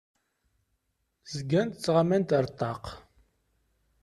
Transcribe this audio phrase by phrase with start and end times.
[1.33, 2.83] Zgant ttɣamant ar ṭṭaq.